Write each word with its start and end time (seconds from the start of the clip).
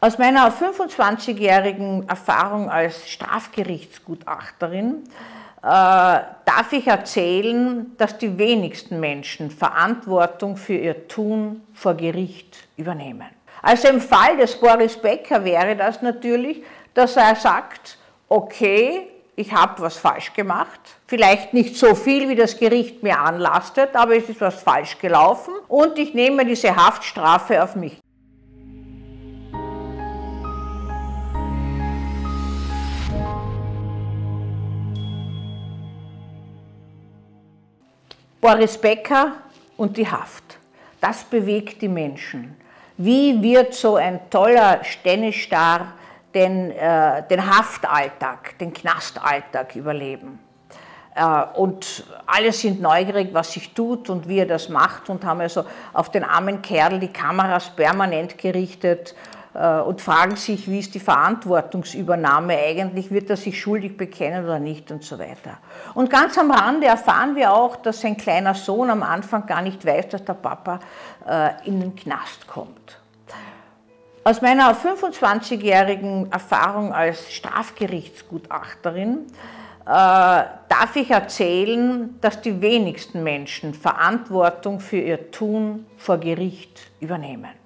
Aus 0.00 0.16
meiner 0.16 0.52
25-jährigen 0.52 2.08
Erfahrung 2.08 2.70
als 2.70 3.10
Strafgerichtsgutachterin 3.10 5.02
äh, 5.60 5.62
darf 5.62 6.72
ich 6.72 6.86
erzählen, 6.86 7.96
dass 7.98 8.16
die 8.16 8.38
wenigsten 8.38 9.00
Menschen 9.00 9.50
Verantwortung 9.50 10.56
für 10.56 10.76
ihr 10.76 11.08
Tun 11.08 11.62
vor 11.74 11.94
Gericht 11.94 12.68
übernehmen. 12.76 13.26
Also 13.60 13.88
im 13.88 14.00
Fall 14.00 14.36
des 14.36 14.54
Boris 14.60 14.96
Becker 14.96 15.44
wäre 15.44 15.74
das 15.74 16.00
natürlich, 16.00 16.62
dass 16.94 17.16
er 17.16 17.34
sagt, 17.34 17.98
okay, 18.28 19.08
ich 19.34 19.52
habe 19.52 19.82
was 19.82 19.96
falsch 19.96 20.32
gemacht, 20.32 20.78
vielleicht 21.08 21.54
nicht 21.54 21.74
so 21.74 21.96
viel, 21.96 22.28
wie 22.28 22.36
das 22.36 22.56
Gericht 22.56 23.02
mir 23.02 23.18
anlastet, 23.18 23.96
aber 23.96 24.16
es 24.16 24.28
ist 24.28 24.40
was 24.40 24.62
falsch 24.62 24.96
gelaufen 25.00 25.54
und 25.66 25.98
ich 25.98 26.14
nehme 26.14 26.44
diese 26.44 26.76
Haftstrafe 26.76 27.60
auf 27.64 27.74
mich. 27.74 28.00
Boris 38.48 38.78
Becker 38.78 39.32
und 39.76 39.98
die 39.98 40.10
Haft. 40.10 40.56
Das 41.02 41.22
bewegt 41.22 41.82
die 41.82 41.88
Menschen. 41.88 42.56
Wie 42.96 43.42
wird 43.42 43.74
so 43.74 43.96
ein 43.96 44.20
toller 44.30 44.82
Stennestar 44.84 45.92
den, 46.32 46.70
äh, 46.70 47.24
den 47.28 47.44
Haftalltag, 47.44 48.58
den 48.58 48.72
Knastalltag 48.72 49.76
überleben? 49.76 50.38
Äh, 51.14 51.42
und 51.56 52.04
alle 52.26 52.50
sind 52.50 52.80
neugierig, 52.80 53.34
was 53.34 53.52
sich 53.52 53.74
tut 53.74 54.08
und 54.08 54.26
wie 54.26 54.38
er 54.38 54.46
das 54.46 54.70
macht 54.70 55.10
und 55.10 55.26
haben 55.26 55.42
also 55.42 55.66
auf 55.92 56.10
den 56.10 56.24
armen 56.24 56.62
Kerl 56.62 56.98
die 56.98 57.12
Kameras 57.12 57.68
permanent 57.68 58.38
gerichtet 58.38 59.14
und 59.54 60.00
fragen 60.00 60.36
sich, 60.36 60.68
wie 60.70 60.78
ist 60.78 60.94
die 60.94 61.00
Verantwortungsübernahme 61.00 62.56
eigentlich, 62.56 63.10
wird 63.10 63.30
er 63.30 63.36
sich 63.36 63.60
schuldig 63.60 63.96
bekennen 63.96 64.44
oder 64.44 64.58
nicht 64.58 64.90
und 64.90 65.02
so 65.02 65.18
weiter. 65.18 65.58
Und 65.94 66.10
ganz 66.10 66.36
am 66.38 66.50
Rande 66.50 66.86
erfahren 66.86 67.34
wir 67.34 67.52
auch, 67.52 67.76
dass 67.76 68.00
sein 68.02 68.16
kleiner 68.16 68.54
Sohn 68.54 68.90
am 68.90 69.02
Anfang 69.02 69.46
gar 69.46 69.62
nicht 69.62 69.84
weiß, 69.84 70.10
dass 70.10 70.24
der 70.24 70.34
Papa 70.34 70.80
äh, 71.26 71.66
in 71.66 71.80
den 71.80 71.96
Knast 71.96 72.46
kommt. 72.46 72.98
Aus 74.28 74.42
meiner 74.42 74.76
25-jährigen 74.76 76.30
Erfahrung 76.30 76.92
als 76.92 77.32
Strafgerichtsgutachterin 77.32 79.26
äh, 79.86 79.86
darf 79.86 80.96
ich 80.96 81.10
erzählen, 81.10 82.18
dass 82.20 82.42
die 82.42 82.60
wenigsten 82.60 83.22
Menschen 83.22 83.72
Verantwortung 83.72 84.80
für 84.80 84.98
ihr 84.98 85.30
Tun 85.30 85.86
vor 85.96 86.18
Gericht 86.18 86.90
übernehmen. 87.00 87.57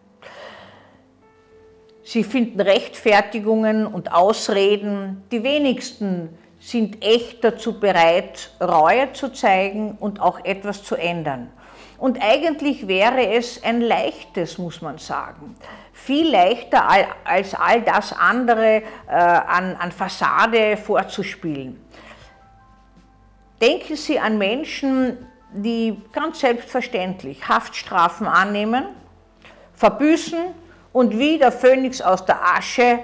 Sie 2.13 2.25
finden 2.25 2.61
Rechtfertigungen 2.61 3.87
und 3.87 4.13
Ausreden. 4.13 5.25
Die 5.33 5.43
wenigsten 5.43 6.29
sind 6.61 7.03
echt 7.03 7.43
dazu 7.43 7.81
bereit, 7.81 8.51
Reue 8.61 9.15
zu 9.15 9.33
zeigen 9.33 9.97
und 9.99 10.21
auch 10.21 10.45
etwas 10.45 10.85
zu 10.85 10.95
ändern. 10.95 11.51
Und 11.97 12.21
eigentlich 12.21 12.87
wäre 12.87 13.33
es 13.33 13.65
ein 13.65 13.81
leichtes, 13.81 14.59
muss 14.59 14.83
man 14.83 14.99
sagen. 14.99 15.57
Viel 15.95 16.31
leichter 16.31 16.87
als 17.25 17.55
all 17.55 17.81
das 17.81 18.13
andere 18.13 18.83
äh, 19.09 19.15
an, 19.15 19.75
an 19.77 19.91
Fassade 19.91 20.77
vorzuspielen. 20.77 21.83
Denken 23.59 23.97
Sie 23.97 24.21
an 24.21 24.37
Menschen, 24.37 25.17
die 25.55 25.97
ganz 26.13 26.41
selbstverständlich 26.41 27.49
Haftstrafen 27.49 28.27
annehmen, 28.27 28.85
verbüßen 29.73 30.61
und 30.93 31.19
wie 31.19 31.39
der 31.39 31.53
Phönix 31.53 32.01
aus 32.01 32.25
der 32.25 32.39
Asche 32.43 33.01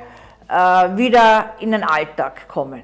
äh, 0.48 0.55
wieder 0.97 1.55
in 1.61 1.72
den 1.72 1.84
Alltag 1.84 2.48
kommen. 2.48 2.83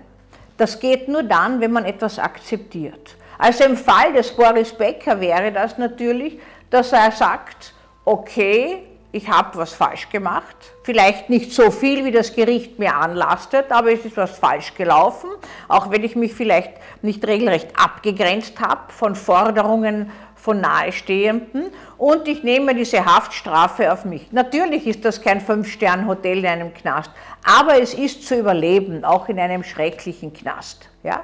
Das 0.56 0.78
geht 0.78 1.08
nur 1.08 1.22
dann, 1.22 1.61
wenn 1.61 1.72
man 1.72 1.84
etwas 1.84 2.19
akzeptiert. 2.19 3.16
Also 3.38 3.64
im 3.64 3.77
Fall 3.77 4.12
des 4.12 4.30
Boris 4.34 4.73
Becker 4.73 5.20
wäre 5.20 5.51
das 5.51 5.79
natürlich, 5.79 6.39
dass 6.70 6.92
er 6.92 7.11
sagt, 7.11 7.74
okay, 8.05 8.83
ich 9.14 9.29
habe 9.29 9.56
was 9.58 9.73
falsch 9.73 10.08
gemacht, 10.08 10.56
vielleicht 10.83 11.30
nicht 11.30 11.52
so 11.52 11.70
viel, 11.70 12.05
wie 12.05 12.11
das 12.11 12.34
Gericht 12.34 12.80
mir 12.80 12.96
anlastet, 12.96 13.70
aber 13.70 13.92
es 13.92 14.05
ist 14.05 14.17
was 14.17 14.39
falsch 14.39 14.74
gelaufen, 14.74 15.30
auch 15.68 15.90
wenn 15.90 16.02
ich 16.02 16.17
mich 16.17 16.34
vielleicht 16.34 16.73
nicht 17.00 17.24
regelrecht 17.24 17.68
abgegrenzt 17.77 18.61
habe 18.61 18.92
von 18.92 19.14
Forderungen 19.14 20.11
von 20.44 20.60
Nahestehenden 20.60 21.70
und 21.96 22.28
ich 22.28 22.42
nehme 22.42 22.74
diese 22.74 23.06
Haftstrafe 23.06 23.90
auf 23.90 24.05
mich. 24.05 24.30
Natürlich 24.30 24.86
ist 24.86 25.02
das 25.02 25.22
kein 25.22 25.40
Fünf-Sterne-Hotel 25.40 26.40
in 26.40 26.46
einem 26.46 26.74
Knast, 26.74 27.10
aber 27.42 27.80
es 27.80 27.94
ist 27.94 28.28
zu 28.28 28.38
überleben, 28.38 29.06
auch 29.06 29.30
in 29.30 29.40
einem 29.40 29.64
schrecklichen 29.64 30.34
Knast. 30.34 30.90
Ja? 31.02 31.22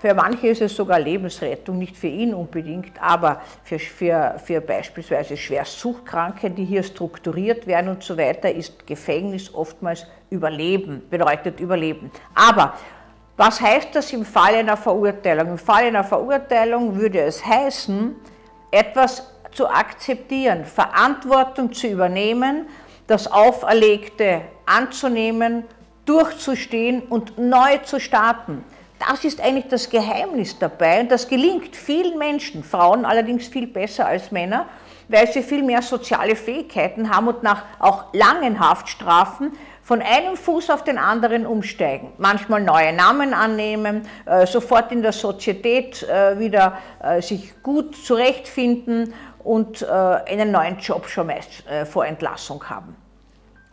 Für 0.00 0.14
manche 0.14 0.48
ist 0.48 0.62
es 0.62 0.74
sogar 0.74 0.98
Lebensrettung, 0.98 1.78
nicht 1.78 1.96
für 1.96 2.08
ihn 2.08 2.34
unbedingt, 2.34 3.00
aber 3.00 3.40
für, 3.62 3.78
für, 3.78 4.34
für 4.44 4.60
beispielsweise 4.60 5.36
schwerst 5.36 5.78
Suchtkranke, 5.78 6.50
die 6.50 6.64
hier 6.64 6.82
strukturiert 6.82 7.68
werden 7.68 7.90
und 7.90 8.02
so 8.02 8.18
weiter, 8.18 8.52
ist 8.52 8.84
Gefängnis 8.84 9.54
oftmals 9.54 10.08
Überleben, 10.28 11.02
bedeutet 11.08 11.60
Überleben. 11.60 12.10
Aber 12.34 12.74
was 13.36 13.60
heißt 13.60 13.94
das 13.94 14.12
im 14.12 14.24
Fall 14.24 14.56
einer 14.56 14.76
Verurteilung? 14.76 15.50
Im 15.50 15.58
Fall 15.58 15.84
einer 15.84 16.02
Verurteilung 16.02 16.96
würde 16.96 17.20
es 17.20 17.46
heißen, 17.46 18.16
etwas 18.70 19.30
zu 19.52 19.68
akzeptieren, 19.68 20.64
Verantwortung 20.64 21.72
zu 21.72 21.86
übernehmen, 21.86 22.66
das 23.06 23.30
Auferlegte 23.30 24.42
anzunehmen, 24.66 25.64
durchzustehen 26.04 27.02
und 27.02 27.38
neu 27.38 27.78
zu 27.78 28.00
starten. 28.00 28.64
Das 28.98 29.24
ist 29.24 29.40
eigentlich 29.40 29.68
das 29.68 29.90
Geheimnis 29.90 30.58
dabei 30.58 31.00
und 31.00 31.10
das 31.10 31.28
gelingt 31.28 31.76
vielen 31.76 32.18
Menschen, 32.18 32.64
Frauen 32.64 33.04
allerdings 33.04 33.46
viel 33.46 33.66
besser 33.66 34.06
als 34.06 34.30
Männer, 34.30 34.66
weil 35.08 35.30
sie 35.30 35.42
viel 35.42 35.62
mehr 35.62 35.82
soziale 35.82 36.34
Fähigkeiten 36.34 37.14
haben 37.14 37.28
und 37.28 37.42
nach 37.42 37.64
auch 37.78 38.06
langen 38.12 38.58
Haftstrafen 38.58 39.52
von 39.86 40.02
einem 40.02 40.36
Fuß 40.36 40.70
auf 40.70 40.82
den 40.82 40.98
anderen 40.98 41.46
umsteigen, 41.46 42.12
manchmal 42.18 42.60
neue 42.60 42.92
Namen 42.92 43.32
annehmen, 43.32 44.08
äh, 44.24 44.44
sofort 44.44 44.90
in 44.90 45.00
der 45.00 45.12
Sozietät 45.12 46.02
äh, 46.02 46.40
wieder 46.40 46.78
äh, 47.00 47.22
sich 47.22 47.62
gut 47.62 47.94
zurechtfinden 47.94 49.14
und 49.44 49.84
einen 49.88 50.50
neuen 50.50 50.78
Job 50.78 51.06
schon 51.06 51.28
meist 51.28 51.62
vor 51.88 52.04
Entlassung 52.04 52.68
haben. 52.68 52.96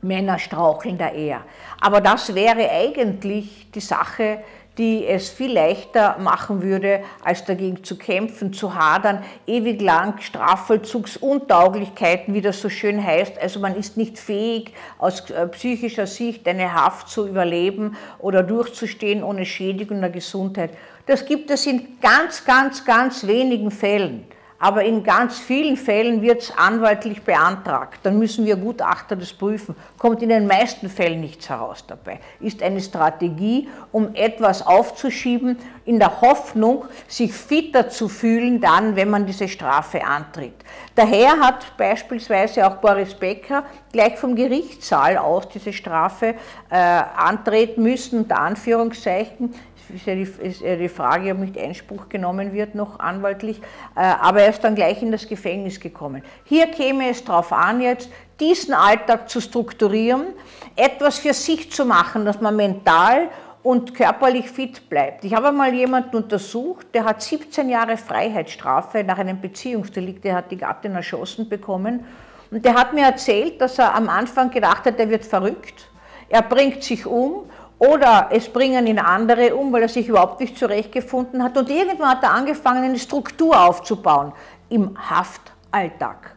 Männer 0.03 0.37
straucheln 0.37 0.99
da 0.99 1.09
eher. 1.09 1.41
Aber 1.81 1.99
das 1.99 2.35
wäre 2.35 2.69
eigentlich 2.69 3.71
die 3.71 3.79
Sache, 3.79 4.43
die 4.77 5.05
es 5.05 5.29
viel 5.29 5.53
leichter 5.53 6.17
machen 6.19 6.61
würde, 6.63 7.01
als 7.23 7.45
dagegen 7.45 7.83
zu 7.83 7.95
kämpfen, 7.97 8.53
zu 8.53 8.75
hadern, 8.75 9.23
ewig 9.45 9.79
lang 9.81 10.19
Strafvollzugsuntauglichkeiten, 10.19 12.33
wie 12.33 12.41
das 12.41 12.59
so 12.59 12.69
schön 12.69 13.03
heißt. 13.03 13.37
Also 13.39 13.59
man 13.59 13.75
ist 13.75 13.97
nicht 13.97 14.17
fähig, 14.17 14.73
aus 14.97 15.29
äh, 15.29 15.45
psychischer 15.47 16.07
Sicht 16.07 16.47
eine 16.47 16.73
Haft 16.73 17.09
zu 17.09 17.27
überleben 17.27 17.95
oder 18.19 18.41
durchzustehen 18.41 19.23
ohne 19.23 19.45
Schädigung 19.45 20.01
der 20.01 20.09
Gesundheit. 20.09 20.71
Das 21.05 21.25
gibt 21.25 21.51
es 21.51 21.67
in 21.67 21.99
ganz, 22.01 22.45
ganz, 22.45 22.85
ganz 22.85 23.27
wenigen 23.27 23.71
Fällen 23.71 24.25
aber 24.63 24.85
in 24.85 25.03
ganz 25.03 25.39
vielen 25.39 25.75
Fällen 25.75 26.21
wird 26.21 26.43
es 26.43 26.57
anwaltlich 26.57 27.21
beantragt. 27.23 27.99
Dann 28.03 28.17
müssen 28.17 28.45
wir 28.45 28.55
Gutachter 28.55 29.17
das 29.17 29.33
prüfen. 29.33 29.75
Kommt 29.97 30.21
in 30.21 30.29
den 30.29 30.47
meisten 30.47 30.87
Fällen 30.87 31.19
nichts 31.19 31.49
heraus 31.49 31.83
dabei. 31.85 32.21
Ist 32.39 32.63
eine 32.63 32.79
Strategie, 32.79 33.67
um 33.91 34.15
etwas 34.15 34.65
aufzuschieben, 34.65 35.57
in 35.83 35.99
der 35.99 36.21
Hoffnung, 36.21 36.85
sich 37.09 37.33
fitter 37.33 37.89
zu 37.89 38.07
fühlen, 38.07 38.61
dann, 38.61 38.95
wenn 38.95 39.09
man 39.09 39.25
diese 39.25 39.49
Strafe 39.49 40.05
antritt. 40.05 40.55
Daher 40.95 41.41
hat 41.41 41.75
beispielsweise 41.75 42.65
auch 42.65 42.77
Boris 42.77 43.15
Becker 43.15 43.65
gleich 43.91 44.17
vom 44.17 44.33
Gerichtssaal 44.33 45.17
aus 45.17 45.49
diese 45.49 45.73
Strafe 45.73 46.35
äh, 46.69 46.75
antreten 46.77 47.83
müssen, 47.83 48.19
unter 48.19 48.39
Anführungszeichen 48.39 49.53
ist 49.93 50.05
ja, 50.05 50.15
die, 50.15 50.21
ist 50.21 50.61
ja 50.61 50.75
die 50.75 50.89
Frage, 50.89 51.31
ob 51.31 51.39
nicht 51.39 51.57
Einspruch 51.57 52.09
genommen 52.09 52.53
wird, 52.53 52.75
noch 52.75 52.99
anwaltlich, 52.99 53.61
äh, 53.95 53.99
aber 53.99 54.41
er 54.41 54.52
ist 54.55 54.63
dann 54.63 54.75
gleich 54.75 55.01
in 55.01 55.11
das 55.11 55.27
Gefängnis 55.27 55.79
gekommen. 55.79 56.23
Hier 56.45 56.67
käme 56.67 57.09
es 57.09 57.23
darauf 57.23 57.51
an, 57.51 57.81
jetzt 57.81 58.09
diesen 58.39 58.73
Alltag 58.73 59.29
zu 59.29 59.41
strukturieren, 59.41 60.27
etwas 60.75 61.19
für 61.19 61.33
sich 61.33 61.71
zu 61.71 61.85
machen, 61.85 62.25
dass 62.25 62.41
man 62.41 62.55
mental 62.55 63.29
und 63.63 63.95
körperlich 63.95 64.49
fit 64.49 64.89
bleibt. 64.89 65.23
Ich 65.23 65.33
habe 65.33 65.51
mal 65.51 65.73
jemanden 65.73 66.17
untersucht, 66.17 66.87
der 66.93 67.05
hat 67.05 67.21
17 67.21 67.69
Jahre 67.69 67.97
Freiheitsstrafe 67.97 69.03
nach 69.03 69.17
einem 69.17 69.39
Beziehungsdelikt, 69.39 70.25
der 70.25 70.35
hat 70.35 70.51
die 70.51 70.57
Gattin 70.57 70.95
erschossen 70.95 71.47
bekommen. 71.47 72.05
Und 72.51 72.65
der 72.65 72.75
hat 72.75 72.93
mir 72.93 73.05
erzählt, 73.05 73.61
dass 73.61 73.79
er 73.79 73.95
am 73.95 74.09
Anfang 74.09 74.51
gedacht 74.51 74.85
hat, 74.85 74.99
er 74.99 75.09
wird 75.09 75.25
verrückt, 75.25 75.89
er 76.29 76.41
bringt 76.41 76.83
sich 76.83 77.05
um 77.05 77.49
oder 77.79 78.29
es 78.31 78.47
bringen 78.47 78.87
ihn 78.87 78.99
andere 78.99 79.55
um, 79.55 79.71
weil 79.73 79.83
er 79.83 79.89
sich 79.89 80.07
überhaupt 80.07 80.39
nicht 80.39 80.57
zurechtgefunden 80.57 81.43
hat. 81.43 81.57
Und 81.57 81.69
irgendwann 81.69 82.11
hat 82.11 82.23
er 82.23 82.31
angefangen, 82.31 82.83
eine 82.83 82.99
Struktur 82.99 83.59
aufzubauen 83.59 84.31
im 84.69 84.97
Haftalltag. 85.09 86.35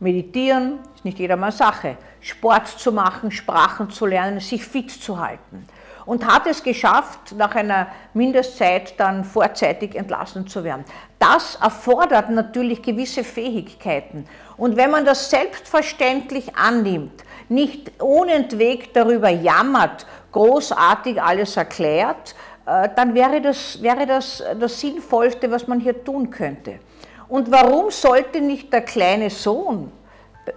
Meditieren 0.00 0.78
ist 0.94 1.04
nicht 1.04 1.18
jedermanns 1.18 1.58
Sache. 1.58 1.96
Sport 2.20 2.68
zu 2.68 2.92
machen, 2.92 3.30
Sprachen 3.30 3.90
zu 3.90 4.06
lernen, 4.06 4.40
sich 4.40 4.64
fit 4.64 4.90
zu 4.90 5.20
halten. 5.20 5.66
Und 6.04 6.26
hat 6.26 6.46
es 6.46 6.62
geschafft, 6.62 7.34
nach 7.36 7.54
einer 7.54 7.88
Mindestzeit 8.14 8.98
dann 8.98 9.24
vorzeitig 9.24 9.94
entlassen 9.94 10.46
zu 10.46 10.64
werden. 10.64 10.84
Das 11.18 11.56
erfordert 11.56 12.30
natürlich 12.30 12.82
gewisse 12.82 13.24
Fähigkeiten. 13.24 14.26
Und 14.56 14.76
wenn 14.76 14.90
man 14.90 15.04
das 15.04 15.30
selbstverständlich 15.30 16.56
annimmt, 16.56 17.24
nicht 17.48 18.00
unentwegt 18.00 18.96
darüber 18.96 19.28
jammert, 19.28 20.06
großartig 20.32 21.20
alles 21.20 21.56
erklärt, 21.56 22.34
äh, 22.66 22.88
dann 22.94 23.14
wäre 23.14 23.40
das, 23.40 23.80
wäre 23.82 24.06
das 24.06 24.42
das 24.58 24.80
Sinnvollste, 24.80 25.50
was 25.50 25.66
man 25.66 25.80
hier 25.80 26.04
tun 26.04 26.30
könnte. 26.30 26.80
Und 27.28 27.50
warum 27.50 27.90
sollte 27.90 28.40
nicht 28.40 28.72
der 28.72 28.82
kleine 28.82 29.30
Sohn 29.30 29.92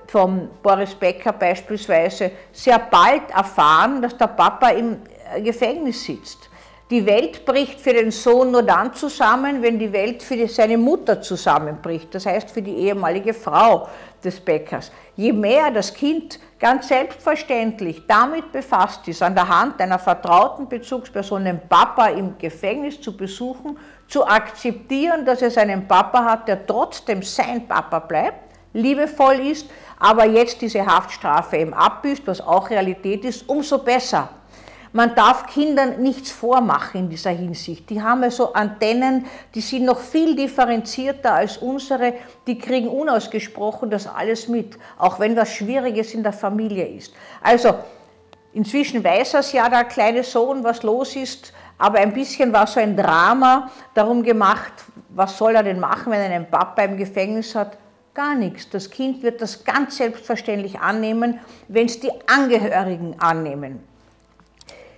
von 0.07 0.50
Boris 0.63 0.95
Becker 0.95 1.33
beispielsweise 1.33 2.31
sehr 2.51 2.79
bald 2.79 3.29
erfahren, 3.29 4.01
dass 4.01 4.15
der 4.15 4.27
Papa 4.27 4.69
im 4.69 5.01
äh, 5.33 5.41
Gefängnis 5.41 6.03
sitzt? 6.03 6.50
Die 6.92 7.06
Welt 7.06 7.46
bricht 7.46 7.80
für 7.80 7.94
den 7.94 8.12
Sohn 8.12 8.52
nur 8.52 8.64
dann 8.64 8.94
zusammen, 8.94 9.62
wenn 9.62 9.80
die 9.80 9.94
Welt 9.94 10.22
für 10.22 10.46
seine 10.50 10.78
Mutter 10.78 11.22
zusammenbricht, 11.22 12.14
das 12.14 12.26
heißt 12.26 12.52
für 12.52 12.62
die 12.62 12.76
ehemalige 12.76 13.34
Frau 13.34 13.88
des 14.22 14.42
Bäckers. 14.42 14.92
Je 15.16 15.32
mehr 15.32 15.72
das 15.72 15.94
Kind 15.94 16.38
ganz 16.60 16.90
selbstverständlich 16.90 18.04
damit 18.10 18.52
befasst 18.52 19.08
ist, 19.08 19.24
an 19.24 19.36
der 19.36 19.48
Hand 19.48 19.80
einer 19.80 20.00
vertrauten 20.00 20.68
Bezugsperson 20.68 21.46
den 21.46 21.62
Papa 21.70 22.08
im 22.08 22.38
Gefängnis 22.38 23.00
zu 23.00 23.16
besuchen, 23.16 23.80
zu 24.10 24.28
akzeptieren, 24.28 25.24
dass 25.24 25.42
es 25.42 25.58
einen 25.58 25.88
Papa 25.88 26.26
hat, 26.26 26.50
der 26.50 26.68
trotzdem 26.68 27.24
sein 27.24 27.70
Papa 27.70 28.00
bleibt, 28.00 28.54
liebevoll 28.74 29.40
ist, 29.40 29.70
aber 29.98 30.26
jetzt 30.26 30.62
diese 30.62 30.86
Haftstrafe 30.86 31.56
eben 31.56 31.74
abbüßt, 31.74 32.28
was 32.28 32.42
auch 32.42 32.70
Realität 32.70 33.24
ist, 33.24 33.48
umso 33.48 33.78
besser. 33.78 34.28
Man 34.94 35.16
darf 35.16 35.46
Kindern 35.46 36.02
nichts 36.02 36.32
vormachen 36.32 37.02
in 37.02 37.10
dieser 37.10 37.30
Hinsicht. 37.30 37.90
Die 37.90 38.02
haben 38.02 38.24
also 38.24 38.52
Antennen, 38.52 39.26
die 39.56 39.62
sind 39.62 39.86
noch 39.86 40.00
viel 40.00 40.36
differenzierter 40.36 41.34
als 41.34 41.58
unsere, 41.58 42.14
die 42.46 42.58
kriegen 42.58 42.90
unausgesprochen 42.90 43.90
das 43.90 44.06
alles 44.06 44.50
mit, 44.50 44.78
auch 44.98 45.18
wenn 45.18 45.38
was 45.38 45.54
Schwieriges 45.54 46.14
in 46.14 46.24
der 46.24 46.34
Familie 46.34 46.86
ist. 46.86 47.14
Also, 47.42 47.76
inzwischen 48.52 49.02
weiß 49.02 49.36
es 49.36 49.54
ja 49.54 49.70
der 49.70 49.86
kleine 49.86 50.24
Sohn, 50.24 50.62
was 50.62 50.84
los 50.84 51.16
ist, 51.16 51.54
aber 51.78 52.00
ein 52.00 52.14
bisschen 52.14 52.52
war 52.52 52.68
so 52.68 52.82
ein 52.82 52.98
Drama 52.98 53.72
darum 53.94 54.22
gemacht, 54.22 54.74
was 55.08 55.38
soll 55.38 55.56
er 55.56 55.64
denn 55.64 55.80
machen, 55.80 56.12
wenn 56.12 56.20
er 56.20 56.36
einen 56.36 56.50
Papa 56.50 56.82
im 56.82 56.98
Gefängnis 56.98 57.56
hat? 57.56 57.78
Gar 58.14 58.36
nichts. 58.36 58.70
Das 58.70 58.90
Kind 58.90 59.24
wird 59.24 59.42
das 59.42 59.64
ganz 59.64 59.96
selbstverständlich 59.96 60.82
annehmen, 60.82 61.40
wenn 61.70 61.86
es 61.86 61.98
die 62.02 62.12
Angehörigen 62.28 63.16
annehmen 63.20 63.91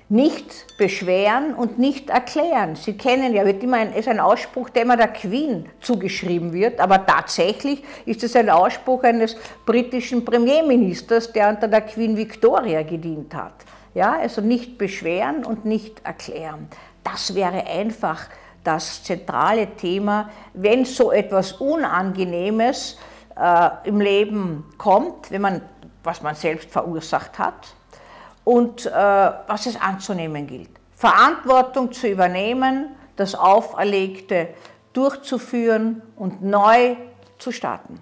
nicht 0.09 0.77
beschweren 0.77 1.53
und 1.53 1.79
nicht 1.79 2.09
erklären. 2.09 2.75
Sie 2.75 2.97
kennen 2.97 3.33
ja, 3.33 3.45
wird 3.45 3.63
immer 3.63 3.77
ein, 3.77 3.93
ist 3.93 4.07
ein 4.07 4.19
Ausspruch, 4.19 4.69
der 4.69 4.83
immer 4.83 4.97
der 4.97 5.07
Queen 5.07 5.69
zugeschrieben 5.81 6.53
wird, 6.53 6.79
aber 6.79 7.05
tatsächlich 7.05 7.83
ist 8.05 8.23
es 8.23 8.35
ein 8.35 8.49
Ausspruch 8.49 9.03
eines 9.03 9.35
britischen 9.65 10.23
Premierministers, 10.25 11.31
der 11.31 11.49
unter 11.49 11.67
der 11.67 11.81
Queen 11.81 12.17
Victoria 12.17 12.83
gedient 12.83 13.33
hat. 13.33 13.53
Ja, 13.93 14.13
also 14.19 14.41
nicht 14.41 14.77
beschweren 14.77 15.45
und 15.45 15.65
nicht 15.65 16.03
erklären. 16.05 16.67
Das 17.03 17.35
wäre 17.35 17.65
einfach 17.67 18.27
das 18.63 19.03
zentrale 19.03 19.75
Thema, 19.75 20.29
wenn 20.53 20.85
so 20.85 21.11
etwas 21.11 21.53
Unangenehmes 21.53 22.97
äh, 23.35 23.69
im 23.83 23.99
Leben 23.99 24.65
kommt, 24.77 25.31
wenn 25.31 25.41
man, 25.41 25.61
was 26.03 26.21
man 26.21 26.35
selbst 26.35 26.71
verursacht 26.71 27.37
hat, 27.37 27.75
und 28.43 28.85
äh, 28.85 28.91
was 28.91 29.65
es 29.65 29.79
anzunehmen 29.79 30.47
gilt. 30.47 30.69
Verantwortung 30.95 31.91
zu 31.91 32.07
übernehmen, 32.07 32.95
das 33.15 33.35
Auferlegte 33.35 34.49
durchzuführen 34.93 36.01
und 36.15 36.43
neu 36.43 36.95
zu 37.39 37.51
starten. 37.51 37.99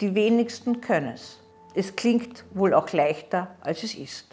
Die 0.00 0.14
wenigsten 0.14 0.80
können 0.80 1.12
es. 1.14 1.38
Es 1.74 1.96
klingt 1.96 2.44
wohl 2.52 2.74
auch 2.74 2.92
leichter, 2.92 3.48
als 3.60 3.82
es 3.82 3.94
ist. 3.94 4.31